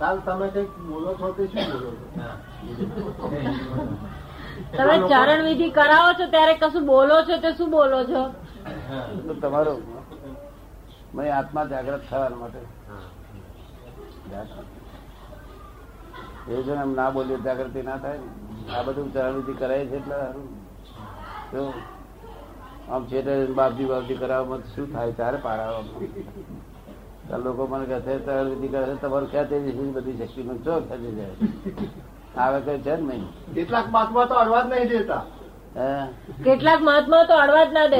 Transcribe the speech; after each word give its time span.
કાલ 0.00 0.16
તમે 0.26 0.46
કંઈક 0.54 0.72
બોલો 0.88 1.10
છો 1.20 1.28
તે 1.36 1.44
શું 1.52 1.64
બોલો 1.72 1.90
છો? 1.96 2.06
તમે 4.76 4.96
ચરણ 5.10 5.42
વિધિ 5.48 5.68
કરાવો 5.78 6.10
છો 6.18 6.26
ત્યારે 6.34 6.54
કશું 6.62 6.84
બોલો 6.92 7.16
છો 7.28 7.36
તે 7.44 7.50
શું 7.58 7.70
બોલો 7.76 7.98
છો? 8.10 8.22
તમારો 9.42 9.74
મેં 11.14 11.26
આત્મા 11.38 11.66
જાગ્રત 11.72 12.02
થવા 12.10 12.30
માટે. 12.40 12.60
એ 16.48 16.62
જો 16.66 16.72
એમ 16.84 16.90
ના 17.00 17.10
બોલીએ 17.10 17.38
જાગૃતિ 17.46 17.80
ના 17.90 17.98
થાય 17.98 18.20
આ 18.76 18.82
બધું 18.86 19.08
ચરણવિધિ 19.14 19.54
કરાય 19.60 19.84
છે 19.90 19.96
એટલે 20.00 20.16
સારું. 20.22 20.48
આમ 22.92 23.02
છેટે 23.10 23.32
બાપજી 23.60 23.88
બાપજી 23.92 24.18
કરાવવામાં 24.22 24.62
શું 24.74 24.86
થાય? 24.92 25.12
ત્યારે 25.20 25.38
પારાવામાં 25.46 25.94
તો 25.94 26.75
લોકો 27.44 27.66
મને 27.66 27.84
કહે 27.86 27.98
છે 28.00 28.14
ચરણવિધિ 28.26 28.68
કરે 28.68 28.84
છે 28.86 28.94
તમારું 29.02 29.28
ખેંચે 29.30 29.56
છે? 29.64 29.72
બધી 29.94 30.16
શક્તિ 30.20 30.42
મને 30.42 30.58
ચો 30.64 30.72
ખેંચી 30.88 31.14
જાય? 31.18 31.34
આવે 32.36 32.58
કઈ 32.66 32.78
છે 32.84 32.96
જ 32.96 33.00
નહીં. 33.08 33.24
કેટલાક 33.54 33.86
મહાત્મા 33.94 34.26
તો 34.26 34.34
અડવા 34.42 34.62
જ 34.62 34.66
નહીં 34.72 34.88
દેતા. 34.88 35.22
કેટલાક 36.44 36.80
મહાત્મા 36.88 37.24
તો 37.28 37.34
અડવા 37.34 37.64
જ 37.64 37.70
ના 37.72 37.88
દે. 37.92 37.98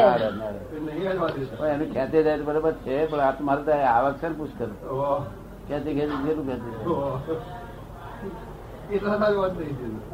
એનું 1.72 1.88
ખેંચે 1.94 2.18
જાય 2.22 2.44
બરોબર 2.48 2.74
છે 2.84 2.94
પણ 3.10 3.20
હાથ 3.20 3.38
તો 3.38 3.44
મારે 3.44 3.62
તો 3.64 3.72
આવક 3.72 4.16
છે 4.20 4.28
ને 4.28 4.34
પુષ્કર. 4.34 4.70
કરો 4.80 5.10
ખેંચી 5.68 5.94
ખેંચી 5.98 6.22
જેટલું 6.24 6.46
ખેંચી 6.48 6.72
જાય. 6.76 6.94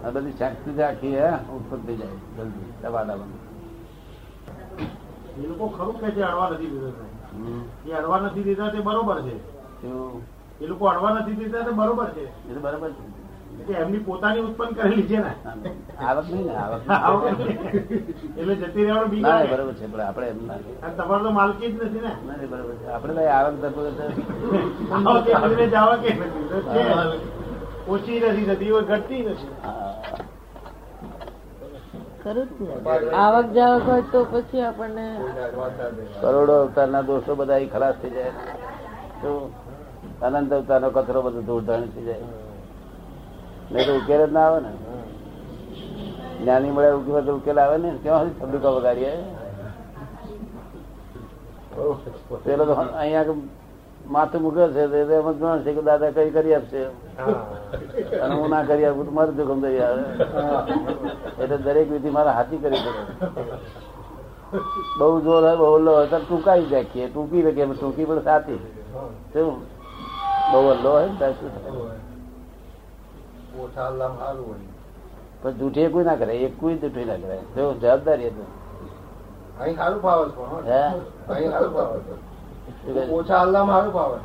આ 0.04 0.10
બધી 0.14 0.36
શક્તિ 0.40 0.70
આખી 0.82 1.16
હે 1.20 1.30
ઉત્પન્ન 1.56 1.80
થઈ 1.86 1.98
જાય 2.00 2.16
જલ્દી 2.36 2.70
દબાડામાં 2.82 3.41
એ 5.42 5.46
લોકો 5.46 5.66
ખરું 5.76 5.96
કે 6.00 6.08
છે 6.14 6.22
અડવા 6.22 6.50
નથી 6.52 6.70
દીધા 6.72 7.08
એ 7.88 7.92
અડવા 7.98 8.20
નથી 8.20 8.44
દીધા 8.46 8.70
તે 8.70 8.78
બરોબર 8.80 9.18
છે. 9.22 9.34
એ 10.60 10.66
લોકો 10.66 10.84
અડવા 10.88 11.14
નથી 11.18 11.38
દીધા 11.40 11.64
તે 11.66 11.72
બરોબર 11.72 12.08
છે. 12.14 12.24
એ 12.48 12.52
બરોબર 12.64 12.90
છે. 12.90 13.74
એમની 13.74 13.98
પોતાની 13.98 14.40
ઉત્પન્ન 14.40 14.74
કરેલી 14.74 15.06
છે 15.06 15.18
ને. 15.18 15.32
આવક 16.00 16.26
નહીં 16.30 16.46
ને 16.46 16.54
આવક 16.56 17.24
એટલે 18.38 18.54
જતી 18.56 18.84
રહેવાનું 18.86 19.20
ના, 19.20 19.44
બરાબર 19.44 19.74
છે 19.74 19.86
પણ 19.86 20.00
આપણે 20.00 20.26
એમ 20.28 20.38
ના 20.46 20.90
તમારે 20.96 21.22
તો 21.22 21.30
માલકી 21.30 21.72
જ 21.72 21.74
નથી 21.84 22.02
ને. 22.06 22.12
બરાબર 22.52 22.74
છે. 22.80 22.86
આપણે 22.88 23.12
ભાઈ 23.14 23.34
આવક 23.38 23.54
ધરપકડ 23.62 24.00
આવક 24.92 25.06
આવો 25.06 25.18
કે 25.24 25.32
બધીને 25.42 25.66
જાવા 25.68 25.98
કે 26.02 26.10
નથી. 26.12 26.44
તો 26.50 26.56
છે. 26.66 26.82
ઓછી 27.88 28.20
નથી 28.20 28.46
થતી 28.48 28.72
ઘટતી 28.88 29.22
નથી. 29.22 29.50
હા. 32.24 32.32
જ 32.32 32.36
ને. 32.60 33.16
આવક 33.16 33.46
જાવક 33.50 33.88
હોય 33.88 34.02
તો 34.12 34.24
પછી 34.24 34.60
આપણને 34.60 35.16
કરોડો 36.20 36.52
અવતારના 36.52 37.02
દોષો 37.02 37.34
બધા 37.34 37.58
ખલાસ 37.72 37.94
થઈ 38.02 38.10
જાય. 38.10 38.30
તો 39.22 39.50
અનંત 40.22 40.52
અવતારનો 40.52 40.90
કચરો 40.90 41.22
બધો 41.22 41.40
ધૂળધાણી 41.40 41.86
થઈ 41.86 42.04
જાય. 42.04 42.20
નહીં 43.72 43.86
તો 43.86 43.96
ઉકેલ 43.96 44.26
જ 44.26 44.32
ના 44.32 44.40
આવે 44.40 44.60
ને. 44.60 44.68
જ્ઞાની 46.40 46.70
મળે 46.70 46.90
ઉકેલ 46.92 47.24
તો 47.24 47.36
ઉકેલ 47.36 47.58
આવે 47.58 47.78
ને. 47.78 47.98
ક્યાં 48.02 48.24
સુધી 48.24 48.40
થબડુકા 48.40 48.68
વગાડીએ? 48.68 49.12
પેલો 52.44 52.64
તો 52.64 52.72
અહીંયા 52.72 53.24
માથું 54.06 54.42
મૂકે 54.42 54.72
છે 54.72 54.82
એમ 54.82 55.28
જ 55.32 55.62
છે 55.64 55.72
કે 55.74 55.82
દાદા 55.82 56.10
કઈ 56.10 56.30
કરી 56.30 56.54
આપશે? 56.54 56.82
અને 58.22 58.34
હું 58.34 58.48
ના 58.50 58.62
કરી 58.62 58.84
આપું 58.84 59.04
તો 59.06 59.12
મારું 59.12 59.36
જોખમ 59.36 59.60
થઈ 59.62 59.78
આવે. 59.78 60.02
એટલે 61.42 61.56
દરેક 61.58 61.90
વિધિ 61.90 62.10
મારા 62.10 62.32
હાથી 62.32 62.58
કરી 62.58 62.76
શકે. 62.76 63.02
બહુ 64.98 65.20
જોર 65.20 65.42
હોય 65.42 65.56
બહુ 65.56 65.74
અલ્લો 65.76 65.92
હોય 65.96 66.06
તો 66.06 66.18
ટૂંકાઈ 66.18 66.66
જાય 66.66 67.08
ટૂંકી 67.08 67.42
શકીએ 67.42 67.66
ટૂંકી 67.66 68.04
પણ 68.04 68.22
સાથી 68.24 68.60
શું 69.32 69.54
બહુ 70.52 70.58
અલ્લો 70.70 70.90
હોય 70.90 71.06
ને 71.20 71.32
શું. 71.32 71.52
પણ 75.42 75.52
જૂઠી 75.52 75.88
કોઈ 75.88 76.04
ના 76.04 76.16
કરે 76.16 76.34
એક 76.36 76.60
કોઈ 76.60 76.76
જૂઠી 76.78 77.04
ના 77.04 77.16
કરે. 77.22 77.38
જો 77.56 77.72
જવાબદારી 77.74 78.28
હતું 78.28 78.48
અહીં 79.60 79.76
સારું 79.76 80.00
ફાવે 80.02 80.24
છે 80.28 80.70
હે? 80.70 80.82
અહીં 81.28 81.50
સારું 81.50 81.72
ફાવે 81.74 81.98
છે. 82.00 82.31
ઓછા 83.10 83.40
અલ્લાહમાં 83.40 83.76
સારું 83.76 83.92
ફાવે. 83.92 84.18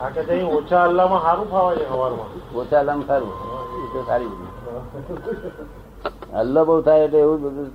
આ 0.00 0.08
કે 0.08 0.22
તઈ 0.22 0.42
ઓછા 0.58 0.82
અલ્લાહમાં 0.84 1.22
સારું 1.22 1.50
ફાવે 1.50 1.76
છે 1.76 1.88
સવારમાં 1.88 2.30
ઓછા 2.54 2.82
લામ 2.82 3.00
સારું. 3.06 3.32
એ 3.76 3.86
તો 3.92 4.00
સારી 4.06 4.30
બધી 4.30 5.66
હલ્લો 6.34 6.64
બહુ 6.64 6.80
થાય 6.80 7.04
એટલે 7.04 7.18
એવું 7.18 7.38
બધું 7.42 7.68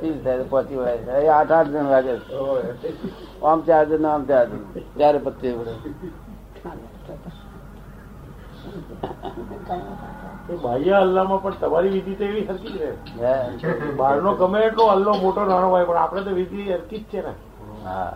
ચીજ 0.00 0.16
થાય 0.24 0.44
પહોંચી 0.44 0.76
વળાય 0.76 1.20
એ 1.20 1.28
આઠ 1.28 1.52
આઠ 1.52 1.68
જણ 1.68 1.88
વાગે. 1.88 2.14
આમ 3.42 3.60
ચાર 3.60 3.84
જણ 3.86 4.06
આમ 4.06 4.24
ચાર 4.24 4.46
જણ 4.46 4.64
ત્યારે 4.96 5.20
એ 10.48 10.56
બાહ્ય 10.56 10.94
અલ્લાહમાં 10.96 11.42
પણ 11.42 11.58
તમારી 11.60 11.90
વિધિ 11.90 12.14
તો 12.14 12.24
એવી 12.24 12.46
હરકી 12.46 12.72
છે. 12.78 12.90
બહારનો 13.96 14.34
ગમે 14.34 14.60
એટલો 14.60 14.84
અલ્લો 14.86 15.12
મોટો 15.14 15.44
નાનો 15.44 15.68
હોય 15.68 15.84
પણ 15.84 15.96
આપણે 15.96 16.22
તો 16.22 16.30
વિધિ 16.30 16.70
હરકી 16.72 16.98
જ 16.98 17.04
છે 17.04 17.20
ને. 17.22 17.32
હા. 17.84 18.12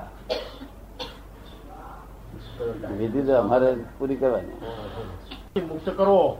વિધિ 2.89 3.23
તો 3.23 3.35
અમારે 3.35 3.77
પૂરી 3.99 4.17
કરવાની. 4.17 5.61
મુક્ત 5.61 5.91
કરવો 5.91 6.37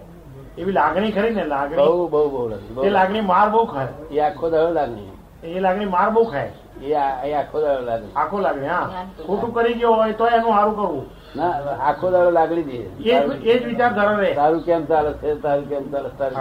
એવી 0.59 0.73
લાગણી 0.73 1.13
ખરી 1.13 1.31
ને 1.31 1.45
લાગણી. 1.45 1.77
બહુ 1.77 2.09
બહુ 2.09 2.29
બહુ 2.29 2.83
એ 2.83 2.91
લાગણી 2.91 3.21
માર 3.21 3.51
બહુ 3.51 3.65
ખાય. 3.65 3.89
એ 4.11 4.21
આખો 4.21 4.51
દાડો 4.51 4.71
લાગણી. 4.71 5.11
એ 5.45 5.61
લાગણી 5.61 5.85
માર 5.85 6.11
બહુ 6.11 6.25
ખાય. 6.25 6.53
એ 6.83 6.95
આખો 7.33 7.61
દાડો 7.61 7.81
લાગણી. 7.81 8.09
આખો 8.17 8.39
લાગણી 8.39 8.67
હા. 8.67 9.05
ખોટું 9.27 9.55
કરી 9.55 9.75
ગયો 9.75 9.93
હોય 9.93 10.13
તો 10.13 10.27
એનું 10.27 10.53
સારું 10.53 10.77
કરવું. 10.77 11.05
ના 11.37 11.51
આખો 11.81 12.11
દાડો 12.11 12.31
લાગણી 12.31 12.63
દે. 12.63 12.73
એ 12.73 13.59
જ- 13.59 13.65
વિચાર 13.65 13.93
ધરે 13.93 14.27
રહે. 14.27 14.35
તારું 14.35 14.63
કેમ 14.63 14.85
ચાલે 14.85 15.13
છે 15.13 15.35
તારું 15.35 15.69
કેમ 15.69 15.91
ચાલે 15.91 16.09
તારું 16.09 16.37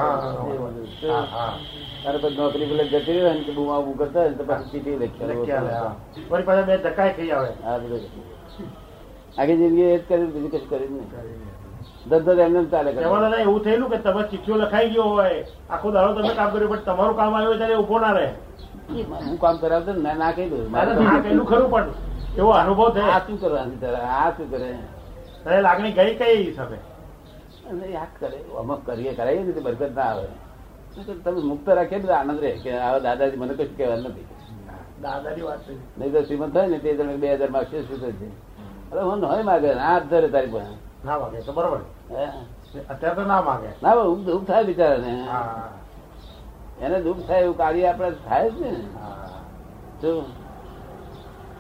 પછી 2.22 2.38
નોકરી 2.38 2.66
પેલા 2.66 2.84
જતી 2.84 2.98
રહ્યો 2.98 3.34
ને 3.34 3.40
બુમા 3.40 3.80
બુમ 3.80 3.94
કરતા 3.94 4.28
તો 4.28 4.44
પછી 4.44 4.72
ચીઠી 4.72 4.96
લખી 4.96 6.46
પાછા 6.46 6.62
બે 6.62 6.78
ધક્કા 6.78 7.08
ખાઈ 7.08 7.30
આવે. 7.30 7.78
બધું. 7.78 8.39
આખી 9.38 9.58
જિંદગી 9.62 9.88
એ 9.94 9.98
જ 10.00 10.02
કર્યું 10.08 10.32
બીજું 10.34 10.52
કશું 10.52 10.70
કર્યું 10.70 10.92
નહીં. 10.94 11.10
ધંધો 12.10 12.32
એમને 12.46 12.62
ચાલે. 12.72 12.90
એવું 13.42 13.62
થયેલું 13.64 13.90
કે 13.92 13.98
તમે 13.98 14.22
ચિઠ્ઠીઓ 14.30 14.56
લખાઈ 14.62 14.92
ગયો 14.94 15.10
હોય 15.10 15.46
આખો 15.70 15.88
દાડો 15.92 16.22
તમે 16.22 16.34
કામ 16.36 16.50
કર્યું 16.54 16.72
પણ 16.72 16.86
તમારું 16.86 17.16
કામ 17.16 17.34
આવ્યું 17.36 17.58
ત્યારે 17.58 17.76
ઊભો 17.82 18.00
ના 18.00 18.14
રહે. 18.18 18.28
હું 19.28 19.38
કામ 19.44 19.56
કરાવતો 19.62 19.92
ને 19.94 20.14
ના 20.22 20.32
કહી 20.32 20.50
દઉં. 20.50 20.64
કહેલું 21.24 21.46
ખરું 21.46 21.70
પણ 21.74 21.90
એવો 22.38 22.52
અનુભવ 22.62 22.82
આ 22.84 22.92
થયો 22.96 23.20
શું 23.28 23.38
કરવાનું 23.42 23.80
તારે? 23.82 24.00
આ 24.20 24.30
શું 24.38 24.48
કરે? 24.52 24.70
તારે 25.44 25.62
લાગણી 25.68 25.94
ગઈ 25.98 26.14
કઈ 26.20 26.36
હિસાબે? 26.50 26.78
યાદ 27.70 27.94
આ 28.04 28.08
કરે 28.20 28.38
અમુક 28.60 28.82
કરીએ 28.86 29.12
કરાવીએ 29.14 29.44
ને 29.44 29.62
બરકત 29.62 29.94
ના 29.96 30.10
આવે. 30.12 30.28
તમે 31.24 31.42
મુક્ત 31.52 31.68
રાખીએ 31.78 32.02
તો 32.02 32.14
આનંદ 32.14 32.40
રહે 32.44 32.52
કે 32.64 32.72
હવે 32.72 33.00
દાદાજી 33.06 33.40
મને 33.42 33.54
કશું 33.54 33.76
કહેવાનું 33.78 34.12
નથી. 34.12 34.28
દાદાની 35.04 35.46
વાત 35.48 35.62
નહીં 35.98 36.12
તો 36.14 36.20
શ્રીમંત 36.28 36.54
થાય 36.54 36.68
ને 36.68 36.80
તે 36.84 36.90
તમે 36.98 37.14
બે 37.24 37.28
હજારમાં 37.36 37.66
શું 37.72 37.84
થશે 37.88 38.30
અરે 38.92 39.02
હું 39.02 39.20
નહીં 39.20 39.46
માગે 39.46 39.70
હાથ 39.74 40.06
ધરે 40.10 40.30
તારી 40.30 40.52
પાસે. 40.54 40.74
ના 41.06 41.18
માગે 41.20 41.40
તો 41.48 41.52
બરોબર. 41.54 41.82
અત્યારે 42.90 43.16
તો 43.16 43.24
ના 43.24 43.42
માગે. 43.42 43.70
ના 43.84 43.94
હું 43.94 44.26
દુઃખ 44.26 44.46
થાય 44.48 44.64
બિચારાને. 44.64 45.14
એને 46.82 46.98
દુઃખ 47.02 47.22
થાય 47.28 47.42
એવું 47.42 47.58
કાર્ય 47.58 47.86
આપણે 47.86 48.12
થાય 48.28 48.50
જ 48.50 48.62
ને. 48.62 48.72
જો 50.02 50.10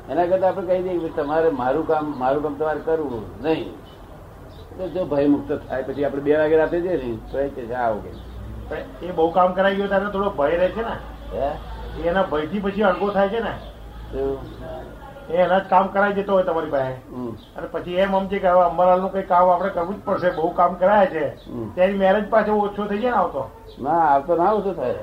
એના 0.09 0.25
કરતા 0.25 0.47
આપણે 0.47 0.65
કહી 0.67 0.81
દઈએ 0.83 0.99
કે 0.99 1.09
તમારે 1.21 1.49
મારું 1.61 1.87
કામ 1.87 2.05
મારું 2.19 2.43
કામ 2.43 2.55
તમારે 2.55 2.81
કરવું 2.85 3.23
નહીં. 3.43 3.69
તો 4.77 4.83
જો 4.89 5.05
ભય 5.05 5.27
મુક્ત 5.27 5.49
થાય 5.69 5.83
પછી 5.83 6.05
આપણે 6.05 6.21
બે 6.21 6.37
વાગે 6.37 6.55
રાતે 6.57 6.77
જઈએ 6.81 6.97
ને 7.03 7.17
તો 7.31 7.39
એ 7.39 7.47
કે 7.49 7.61
આવો 7.75 7.99
કે 8.03 8.11
એ 9.07 9.11
બહુ 9.11 9.31
કામ 9.37 9.49
કરાઈ 9.53 9.75
ગયો 9.75 9.87
ત્યારે 9.87 10.11
થોડો 10.13 10.29
ભય 10.39 10.57
રહે 10.61 10.69
છે 10.75 10.83
ને? 10.89 10.95
એના 12.05 12.23
ભયથી 12.31 12.63
પછી 12.65 12.83
અડગો 12.89 13.07
થાય 13.17 13.29
છે 13.29 13.39
ને? 13.39 13.53
એના 15.29 15.59
જ 15.59 15.63
કામ 15.69 15.87
કરાવી 15.87 16.13
જતો 16.13 16.33
હોય 16.33 16.43
તમારી 16.43 16.69
પાસે. 16.69 16.93
હમ. 17.15 17.29
અને 17.57 17.67
પછી 17.71 17.93
એમ 17.95 18.19
સમજે 18.19 18.39
કે 18.39 18.47
હવે 18.47 18.61
અંબાલાલનું 18.61 19.11
કઈ 19.11 19.21
કામ 19.21 19.49
આપણે 19.49 19.69
કરવું 19.69 19.95
જ 19.95 19.99
પડશે 20.05 20.29
બહુ 20.29 20.49
કામ 20.49 20.73
કરાય 20.73 21.07
છે. 21.07 21.35
ત્યારે 21.75 21.93
મેરેજ 21.93 22.29
પાછો 22.29 22.51
ઓછો 22.51 22.85
થઈ 22.85 22.97
જાય 22.97 23.11
ને 23.11 23.17
આવતો. 23.17 23.49
ના 23.81 23.91
આવતો 23.91 24.35
ના 24.35 24.51
ઓછું 24.51 24.75
થાય. 24.75 24.95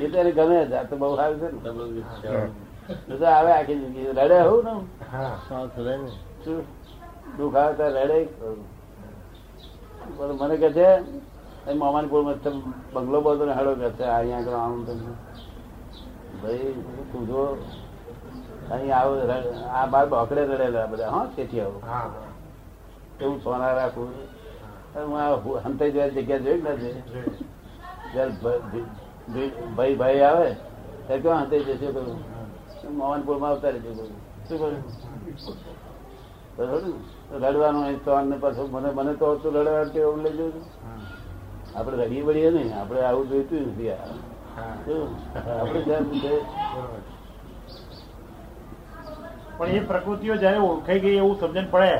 એ 0.00 0.08
તો 0.08 0.18
એને 0.18 0.32
ગમે 0.32 0.64
જ 0.66 0.72
આ 0.72 0.82
તો 0.82 0.96
બહુ 0.96 1.16
સારું 1.16 1.40
છે 1.40 1.70
ને. 3.06 3.18
તો 3.18 3.26
આવે 3.26 3.52
આખી 3.52 3.74
જિંદગી. 3.74 4.06
રડે 4.06 4.40
હોઉં 4.40 4.64
ને 4.64 4.70
શું? 6.44 6.62
દુઃખ 7.38 7.56
આવે 7.56 7.74
તો 7.74 7.88
રડે. 7.88 8.28
પણ 10.18 10.32
મને 10.32 10.56
કહે 10.56 10.72
છે 10.72 10.88
એ 11.70 11.74
મામાની 11.74 12.08
કોળ 12.08 12.22
મસ્ત 12.22 12.48
બંગલો 12.92 13.20
બધો 13.20 13.44
ને 13.46 13.52
હળો 13.52 13.74
કે 13.74 13.90
છે 13.90 14.04
અહીંયા 14.04 14.38
આગળ 14.38 14.52
આવું 14.52 14.86
તેમ. 14.86 14.96
ભાઈ 16.42 16.72
તું 17.12 17.26
જો. 17.26 17.58
અહીં 18.70 18.92
આવો 18.92 19.12
આ 19.72 19.86
બાર 19.86 20.06
બોકડે 20.08 20.42
રડેલા 20.44 20.86
બધા 20.86 21.10
હા 21.10 21.26
તેથી 21.36 21.60
આવું 21.60 21.82
હા. 21.82 22.06
એવું 23.20 23.40
સોના 23.40 23.74
રાખવું. 23.74 24.10
અને 24.94 25.04
હું 25.04 25.20
આ 25.20 25.30
હંતાઈ 25.64 25.92
જવા 25.92 26.08
જગ્યા 26.08 26.38
જોઈ 26.38 26.60
નથી 26.64 26.94
જયારે 28.12 28.32
ભાઈ 29.76 29.96
ભાઈ 29.96 30.22
આવે 30.22 30.48
ત્યારે 31.06 31.22
કેવા 31.22 31.40
હંતાઈ 31.40 31.64
જશે 31.68 31.88
કહ્યું 31.88 32.18
મોહનપુરમાં 32.96 33.50
આવતા 33.50 33.70
રહેજો 33.70 33.90
કહ્યું 33.92 34.12
શું 34.46 35.56
કહ્યું? 36.58 36.94
રડવાનું 37.34 37.82
હોય 37.82 37.98
તો 37.98 38.10
આને 38.12 38.36
પાછું 38.38 38.70
મને 38.72 38.90
મને 38.92 39.12
તો 39.16 39.34
હતું 39.34 39.54
રડવા 39.56 39.84
એવું 40.00 40.22
લઈ 40.24 40.34
જવું. 40.38 40.64
આપણે 41.74 41.96
રડીએ 41.98 42.22
બળીએ 42.24 42.50
નહીં. 42.50 42.70
આપણે 42.74 43.00
આવું 43.02 43.26
જોઈતું 43.28 43.62
નથી? 43.68 43.90
આપણે 45.54 45.80
જ્યાં 45.84 46.06
પણ 49.62 49.76
એ 49.76 49.80
પ્રકૃતિઓ 49.80 50.36
જયારે 50.36 50.58
ઓળખાઈ 50.58 51.00
ગઈ 51.00 51.16
એવું 51.16 51.36
સમજણ 51.38 51.66
પડે 51.70 51.90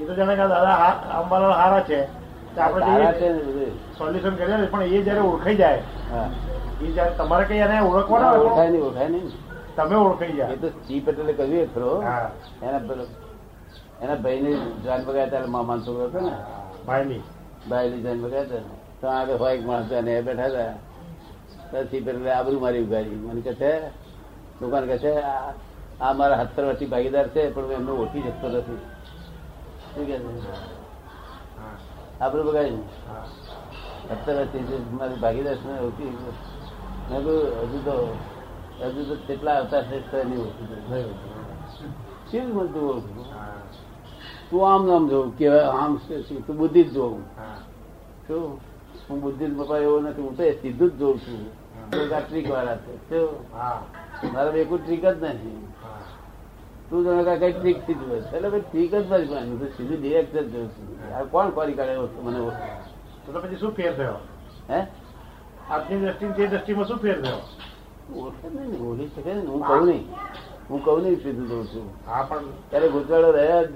એ 0.00 0.04
તો 0.06 0.14
જાણે 0.14 0.34
કે 0.34 0.44
દાદા 0.48 0.76
અંબાલાલ 1.18 1.52
હારા 1.52 1.80
છે. 1.80 1.98
આપણે 2.56 2.92
ને. 3.18 3.66
સોલ્યુશન 3.98 4.34
કરીએ 4.34 4.56
ને, 4.56 4.66
પણ 4.66 4.82
એ 4.82 5.02
જયારે 5.02 5.20
ઓળખાઈ 5.20 5.56
જાય 5.56 5.82
એ 6.82 6.86
જયારે 6.86 7.14
તમારે 7.14 7.44
કઈ 7.44 7.58
એને 7.58 7.80
ઓળખવાના 7.80 8.32
ઓળખાય 8.32 8.70
નહીં 8.70 8.82
ઓળખાય 8.82 9.08
નહીં. 9.08 9.28
તમે 9.76 9.96
ઓળખાઈ 9.96 10.40
એ 10.54 10.56
તો 10.56 10.68
સી 10.86 11.00
પટેલે 11.00 11.32
કહ્યું 11.32 11.68
ખરો. 11.74 11.92
એના 12.62 12.80
એના 14.02 14.16
ભાઈ 14.16 14.40
ને 14.40 14.52
જાન 14.84 15.04
બગાડ્યા 15.04 15.26
ત્યારે 15.26 15.46
મામા 15.46 15.78
છોકરો 15.78 16.08
હતો 16.08 16.20
ને. 16.20 16.32
ભાઈની. 16.86 17.22
ની 17.92 18.02
જાન 18.02 18.18
બગાડ્યા 18.20 18.44
હતા. 18.44 18.64
ને. 18.64 18.74
તો 19.00 19.06
આગળ 19.08 19.36
હોય 19.36 19.54
એક 19.54 19.64
માણસ 19.64 19.92
એ 19.92 20.22
બેઠા 20.22 20.48
હતા. 20.48 20.74
પછી 21.70 22.00
પેલા 22.00 22.34
આબરૂ 22.38 22.60
મારી 22.60 22.82
ઉગાડી. 22.82 23.20
મને 23.26 23.40
કહે 23.40 23.54
છે 23.54 23.72
દુકાન 24.60 24.84
કહે 24.86 24.98
છે 24.98 25.12
આ 26.00 26.12
મારા 26.12 26.40
હત્તર 26.42 26.64
વર્ષથી 26.64 26.92
ભાગીદાર 26.92 27.28
છે 27.28 27.42
પણ 27.54 27.64
હું 27.64 27.72
એમને 27.72 27.90
ઓળખી 27.90 28.22
શકતો 28.22 28.48
નથી. 28.48 28.80
શું 29.94 30.04
કે 30.06 30.16
છે? 30.18 30.52
આબરૂ 32.20 32.44
બગાડી 32.48 32.82
વર્ષથી 34.28 34.80
મારી 34.98 35.20
ભાગીદાર 35.24 35.56
છે 35.56 35.68
ઓળખી 35.86 36.12
મેં 37.10 37.20
કહ્યું 37.24 37.44
હજુ 37.70 37.78
તો 37.84 37.94
હજુ 38.80 39.02
તો 39.08 39.14
કેટલા 39.26 39.56
આવતા 39.58 39.82
છે 39.82 39.96
એની 40.20 40.40
ઓળખી 40.46 40.66
શકતો. 40.70 40.96
કેવી 42.30 42.52
તું 42.52 42.84
ઓળખું? 42.90 43.24
તું 44.50 44.60
આમ 44.70 44.82
નામ 44.86 45.04
જોઉં 45.08 45.36
કે 45.36 45.46
આમ? 45.48 45.92
તું 46.46 46.56
બુદ્ધિ 46.56 46.84
જ 46.84 46.92
જોઉં. 46.92 47.22
શું? 48.26 48.60
હું 49.08 49.20
બુદ્ધિ 49.20 49.44
બાપા 49.46 49.78
એવો 49.78 50.00
નથી 50.00 50.22
હું 50.22 50.36
તો 50.36 50.42
એ 50.42 50.52
સીધું 50.60 50.90
જ 50.90 50.98
જોઉં 50.98 51.18
છું. 51.20 51.40
ટ્રીક 51.88 52.46
વાળા 52.50 52.78
છે 53.08 53.18
મારા 54.32 54.52
બે 54.52 54.64
કોઈ 54.64 54.78
ટ્રીક 54.78 55.04
જ 55.04 55.06
નથી. 55.22 55.60
તું 56.90 57.04
જાણે 57.04 57.38
કઈ 57.38 57.52
ઠીક 57.52 57.78
છે. 57.80 58.36
એટલે 58.36 58.48
ભાઈ 58.48 58.88
જ 58.88 59.08
મારી 59.10 59.26
પાસે 59.26 59.76
સીધું 59.76 60.00
ડિરેક્ટ 60.00 60.36
જ 60.36 60.52
જોઉં 60.52 60.68
છું 60.68 61.14
આ 61.14 61.22
કોણ 61.22 61.50
કોરી 61.50 61.72
કાઢે 61.72 61.96
મને? 61.98 62.38
તો 63.26 63.32
તો 63.32 63.40
પછી 63.40 63.56
શું 63.56 63.72
ફેર 63.72 63.96
થયો? 63.96 64.14
હે? 64.70 64.86
આપની 65.70 66.00
દ્રષ્ટિ 66.00 66.28
તે 66.28 66.46
દ્રષ્ટિમાં 66.46 66.84
શું 66.84 66.98
ફેર 66.98 67.22
થયો? 67.22 67.38
ઓળખે 68.20 68.48
નહીં 68.48 68.98
ને, 68.98 69.06
શકે 69.06 69.34
ને 69.34 69.40
હું 69.40 69.66
કહું 69.66 69.86
નહીં. 69.86 70.08
હું 70.70 70.84
કહું 70.84 71.02
નહીં 71.02 71.22
સીધું 71.22 71.48
જોઉં 71.48 71.66
છું. 71.66 71.90
હા 72.06 72.22
પણ 72.22 72.38
ત્યારે 72.70 72.88
ગુજવાડો 72.88 73.30
રહ્યા 73.30 73.62
જ. 73.62 73.74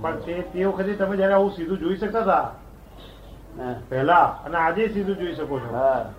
પણ 0.00 0.16
તે 0.16 0.40
તે 0.40 0.64
વખતે 0.64 0.92
તમે 0.92 1.16
જયારે 1.16 1.34
આવું 1.34 1.50
સીધું 1.50 1.78
જોઈ 1.78 1.96
શકતા 1.96 2.20
હતા. 2.22 2.54
પહેલા. 3.88 4.24
અને 4.44 4.56
આજે 4.56 4.88
સીધું 4.88 5.16
જોઈ 5.16 5.34
શકો 5.34 5.58
છો? 5.58 5.74
હા. 5.74 6.12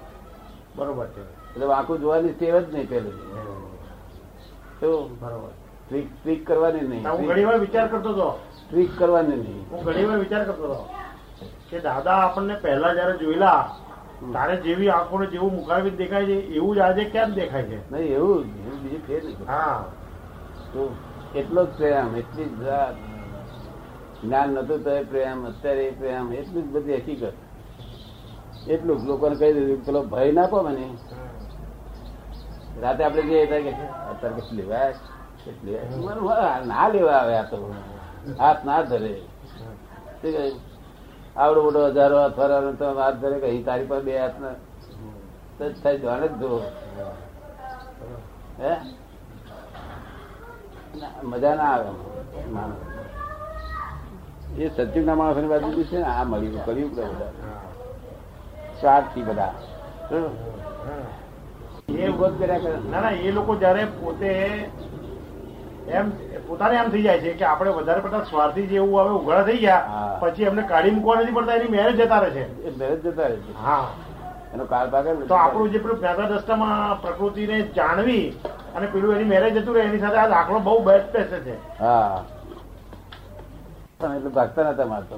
બરોબર 0.76 1.08
છે. 1.08 1.22
એટલે 1.22 1.74
આખું 1.74 2.00
જોવાની 2.00 2.30
ટેવ 2.30 2.60
જ 2.60 2.74
નહીં 2.74 2.90
પેલું 2.90 3.43
બરોબર. 4.88 5.50
ટ્રીક 5.90 6.08
ટ્રીક 6.22 6.48
કરવાની 6.48 6.82
નહીં. 6.82 7.12
હું 7.12 7.28
ઘણી 7.28 7.44
વાર 7.44 7.60
વિચાર 7.60 7.88
કરતો 7.88 8.10
હતો. 8.10 8.40
ટ્રીક 8.70 8.90
કરવાની 8.98 9.36
નહીં. 9.36 9.66
હું 9.72 9.84
ઘણી 9.84 10.06
વાર 10.06 10.20
વિચાર 10.20 10.46
કરતો 10.46 10.64
હતો 10.64 10.90
કે 11.70 11.80
દાદા 11.80 12.16
આપણને 12.16 12.54
પહેલા 12.54 12.94
જયારે 12.94 13.18
જોયેલા 13.18 13.78
તારે 14.34 14.56
જેવી 14.56 14.90
આંખોને 14.90 15.26
જેવું 15.26 15.54
મુખારવિદ 15.56 15.98
દેખાય 15.98 16.26
છે 16.26 16.34
એવું 16.34 16.76
જ 16.76 16.80
આજે 16.80 17.04
કેમ 17.04 17.34
દેખાય 17.34 17.64
છે? 17.64 17.92
નહીં 17.92 18.16
એવું 18.16 18.44
બીજું 18.84 19.08
ફેર 19.08 19.24
નહીં. 19.24 19.48
હા. 19.48 19.86
તો 20.74 20.96
એટલો 21.36 21.66
જ 21.66 21.68
પ્રેમ 21.68 22.16
એટલી 22.16 22.46
જ 22.46 22.64
જ્ઞાન 24.24 24.50
નતું 24.50 24.84
તો 24.84 25.04
પ્રેમ 25.10 25.48
અત્યારે 25.48 25.92
પ્રેમ 26.00 26.34
એટલી 26.34 26.62
જ 26.62 26.66
બધી 26.66 26.96
હકીકત. 26.96 27.34
એટલું 28.70 29.06
લોકોને 29.06 29.36
કહી 29.36 29.54
દીધું 29.54 29.86
પેલો 29.86 30.04
ભય 30.04 30.32
ના 30.32 30.48
પામે 30.48 30.72
ને 30.72 30.86
રાતે 32.82 33.04
આપણે 33.04 33.22
જઈએ 33.22 33.46
કે 33.46 33.76
અત્યારે 34.12 34.36
કેટલી 34.36 34.58
લેવાય 34.60 34.94
ના 36.66 36.88
લેવા 36.88 37.14
આવે 37.14 37.38
આ 37.38 37.44
તો. 37.44 37.76
હાથ 38.40 38.66
ના 38.66 38.82
ધરે. 38.82 39.22
આવડો 41.36 41.64
મોટો 41.64 41.90
હજારો 41.90 42.18
અથવા 42.18 42.72
તો 42.72 42.94
હાથ 42.94 43.16
ધરે 43.16 43.40
કે 43.40 43.64
તારી 43.64 43.86
પાસે 43.86 44.06
બે 44.06 44.20
હાથ 44.20 44.40
ના 44.40 44.56
તો 45.58 45.74
થાય 45.84 45.98
જાણે 45.98 46.28
જ 46.28 46.40
જો 46.40 46.62
હે? 48.60 48.78
મજા 51.24 51.56
ના 51.56 51.74
આવે. 51.74 51.90
એ 54.58 54.70
સત્યુગ 54.70 55.06
ના 55.06 55.16
માણસની 55.16 55.48
બાજુ 55.48 55.84
છે 55.84 55.98
ને, 55.98 56.06
આ 56.06 56.24
મળ્યું 56.24 56.66
કર્યું 56.66 56.92
બધા. 56.92 57.30
સ્વાર્થી 58.80 59.22
બધા? 59.22 59.54
એ 61.88 62.10
ઊભો 62.10 62.28
કર્યા 62.32 62.60
કરે. 62.60 62.74
ના 62.92 63.02
ના 63.02 63.14
એ 63.22 63.32
લોકો 63.32 63.54
જયારે 63.56 63.84
પોતે 63.98 64.30
એમ 65.90 66.08
પોતાને 66.48 66.76
એમ 66.76 66.90
થઈ 66.92 67.04
જાય 67.04 67.22
છે 67.22 67.32
કે 67.34 67.46
આપણે 67.46 67.72
વધારે 67.72 68.02
પડતા 68.02 68.26
સ્વાર્થી 68.26 68.68
જેવું 68.68 69.00
હવે 69.02 69.14
ઉઘાડા 69.16 69.46
થઈ 69.46 69.60
ગયા 69.60 70.18
પછી 70.22 70.46
એમને 70.46 70.64
કાઢી 70.64 70.92
મૂકવા 70.92 71.18
નથી 71.18 71.36
પડતા 71.36 71.58
એની 71.58 71.72
મેરેજ 71.72 71.96
જતા 71.98 72.20
રહે 72.20 72.32
છે. 72.32 72.44
એ 72.64 72.70
મેરેજ 72.80 73.00
જતા 73.02 73.28
રહે 73.28 73.38
છે. 73.38 73.54
હા. 73.64 73.88
એનો 74.54 74.66
કાળ 74.66 74.90
ભાગે 74.90 75.12
તો 75.28 75.36
આપણું 75.36 75.72
જે 75.72 75.80
પેલું 75.80 75.98
જ્ઞાતા 76.00 76.28
દ્રષ્ટામાં 76.28 76.98
પ્રકૃતિને 77.02 77.58
જાણવી 77.76 78.26
અને 78.76 78.88
પેલું 78.88 79.16
એની 79.16 79.26
મેરેજ 79.28 79.54
જતું 79.56 79.74
રહે 79.76 79.84
એની 79.84 80.00
સાથે 80.00 80.18
આ 80.18 80.30
દાખલો 80.30 80.60
બહુ 80.62 80.80
બેસ્ટ 80.82 81.12
બેસે 81.14 81.38
છે. 81.42 81.56
હા. 81.80 82.24
એટલે 84.08 84.30
ભાગતા 84.32 84.72
નતા 84.72 84.86
મારતો 84.86 85.16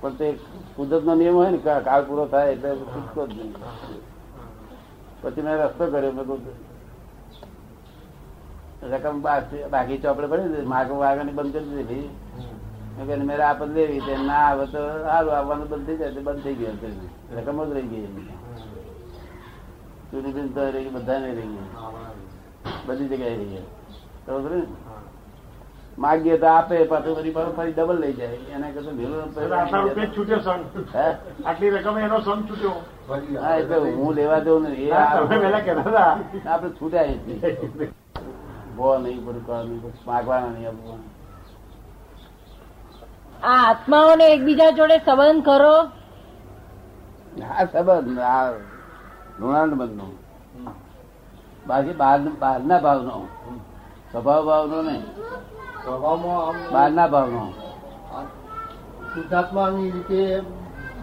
પણ 0.00 0.16
તે 0.16 0.26
કુદરત 0.76 1.04
નો 1.04 1.14
નિયમ 1.14 1.34
હોય 1.34 1.50
ને 1.50 1.58
કાળ 1.82 2.04
પૂરો 2.04 2.24
થાય 2.26 2.52
એટલે 2.52 2.70
છૂટકો 2.84 3.26
જ 3.26 3.34
નહીં. 3.34 3.52
પછી 5.22 5.42
મેં 5.42 5.54
રસ્તો 5.62 5.84
કર્યો. 5.92 6.12
મેં 6.12 6.26
રકમ 8.92 9.16
બાકી 9.70 9.98
ચોપડે 9.98 10.26
પડી 10.26 10.66
માગ 10.66 10.90
વાગવાની 10.90 11.32
બંધ 11.32 11.52
કરી 11.54 11.74
દીધી 11.76 12.08
મેં 13.06 13.20
મેરે 13.26 13.42
આપત 13.42 13.68
લેવી 13.76 14.00
તે 14.06 14.14
ના 14.28 14.40
આવે 14.50 14.64
તો 14.72 14.80
સારું 15.04 15.32
આવવાનું 15.38 15.68
બંધ 15.68 15.86
થઈ 15.86 15.96
જાય 15.96 16.22
બંધ 16.26 16.42
થઈ 16.44 16.54
ગયું 16.54 16.76
રકમ 17.36 17.58
જ 17.64 17.70
રહી 17.76 17.88
ગઈ. 17.92 18.06
ચૂંટણી 20.10 20.88
બધાને 20.94 21.30
રહી 21.38 21.52
ગઈ. 21.54 21.68
બધી 22.86 23.08
જગ્યાએ 23.08 23.36
રહી 23.36 23.50
ગયા? 23.52 23.66
માગીએ 25.98 26.36
તો 26.42 26.46
આપે 26.46 26.84
પાછું 26.84 27.16
બધી 27.16 27.32
ફરી 27.56 27.72
ડબલ 27.72 27.98
લઈ 28.00 28.12
જાય. 28.12 28.38
એને 28.54 28.68
કશું 28.74 28.94
ભેલું 28.98 29.28
છૂટ્યો 30.14 30.40
સન. 30.46 30.60
આટલી 31.46 31.70
રકમ 31.70 31.96
એનો 31.98 32.18
સન 32.20 32.40
છૂટ્યો. 32.48 32.76
હા 33.42 33.56
એટલે 33.56 33.76
હું 33.98 34.14
લેવા 34.14 34.40
દઉં 34.46 34.62
ને 34.62 34.70
એ 34.70 34.92
આપડે 34.92 36.68
છૂટ્યા. 36.80 37.16
ભો 38.76 38.98
નહીં. 38.98 39.20
નહીં 39.24 39.82
માગવાના 40.06 40.52
નહીં 40.54 40.68
આપવાનું. 40.68 41.04
આ 43.50 43.62
આત્માઓને 43.70 44.24
એકબીજા 44.34 44.70
જોડે 44.78 44.96
સંબંધ 44.98 45.44
કરો. 45.44 45.76
હા 47.48 47.64
સંબંધ 47.72 48.20
આ 48.34 48.46
ઋણાંડ 49.40 49.74
નો 50.00 50.06
બાકી 51.66 51.96
બહાર 52.00 52.18
બહારના 52.42 52.80
ભાવનો. 52.86 53.14
સ્વભાવ 54.12 54.42
ભાવનો 54.46 54.78
નહીં. 54.82 55.04
બહારના 55.86 57.06
ભાવમાં. 57.06 57.50
શુદ્ધાત્માની 59.14 59.90
રીતે 59.90 60.42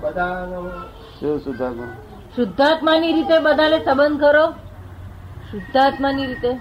બધા 0.01 0.45
શું 1.19 1.39
સુધારવું 1.39 1.87
શુદ્ધાત્માની 2.35 3.13
રીતે 3.13 3.39
બધાને 3.39 3.79
સંબંધ 3.85 4.21
કરો. 4.21 4.51
શુદ્ધાત્માની 5.51 6.25
રીતે. 6.25 6.59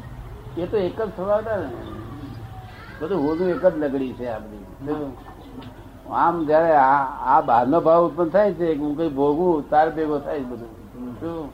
એ 0.56 0.66
તો 0.66 0.76
એક 0.76 1.02
જ 1.02 1.10
હતા 1.20 1.56
ને. 1.56 1.68
બધું 3.00 3.28
હોનું 3.28 3.48
એક 3.48 3.66
જ 3.66 3.78
લગડી 3.78 4.12
છે 4.12 4.28
આપડી 4.28 4.56
બધી. 4.58 5.16
આમ 6.10 6.46
જયારે 6.46 6.76
આ 6.76 7.04
આ 7.37 7.40
બહારનો 7.40 7.80
ભાવ 7.80 8.08
ઉત્પન્ન 8.08 8.28
થાય 8.28 8.52
છે 8.52 8.75
હું 8.75 8.96
કઈ 8.96 9.08
ભોગવું 9.08 9.70
તાર 9.70 9.94
ભેગો 9.94 10.18
થાય 10.18 10.40
છે 10.40 10.44
બધું. 10.44 11.20
શું? 11.20 11.52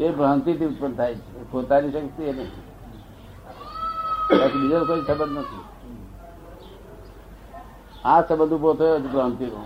એ 0.00 0.10
ભ્રાંતિથી 0.10 0.66
ઉત્પન્ન 0.66 0.92
થાય 0.92 1.14
છે. 1.14 1.50
પોતાની 1.50 1.92
શક્તિ 1.92 2.22
એ 2.22 2.32
નહીં 2.32 2.71
બાકી 4.30 4.58
બીજો 4.58 4.84
કોઈ 4.84 5.00
સંબંધ 5.00 5.38
નથી. 5.38 5.60
આ 8.04 8.22
સંબંધ 8.22 8.52
ઊભો 8.52 8.74
થયો 8.74 9.00
છે 9.00 9.06
ભ્રાંતિનો 9.06 9.64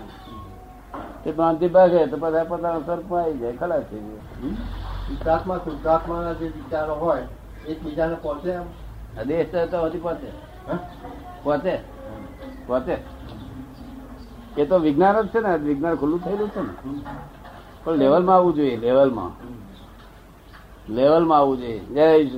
એ 1.25 1.31
ભ્રાંતિ 1.31 1.67
ભાગે 1.67 2.05
તો 2.05 2.17
બધા 2.17 2.43
પોતાના 2.43 2.79
સ્વરૂપમાં 2.79 3.23
આવી 3.23 3.37
જાય 3.37 3.57
ખલાસ 3.57 3.83
થઈ 3.91 3.99
જાય. 3.99 4.49
શુદ્ધાત્મા 5.07 5.57
શુદ્ધાત્માના 5.57 6.33
જે 6.33 6.45
વિચારો 6.45 6.95
હોય 6.95 7.27
એકબીજાને 7.67 8.15
પહોંચે 8.21 8.51
એમ? 8.51 8.63
દેશ 9.27 9.51
તો 9.71 9.85
હજી 9.85 9.99
પહોંચે. 9.99 10.27
પહોંચે? 11.43 11.77
પહોંચે. 12.67 12.97
એ 14.61 14.65
તો 14.65 14.79
વિજ્ઞાન 14.79 15.21
જ 15.21 15.27
છે 15.27 15.39
ને 15.39 15.57
વિજ્ઞાન 15.57 15.95
ખુલ્લું 15.95 16.23
થયેલું 16.23 16.49
છે 16.49 16.61
ને. 16.61 17.01
પણ 17.83 17.93
લેવલમાં 17.93 18.35
આવવું 18.35 18.53
જોઈએ 18.53 18.77
લેવલમાં. 18.77 19.31
લેવલમાં 20.93 21.37
આવવું 21.37 21.57
જોઈએ. 21.57 21.79
જય. 21.79 22.29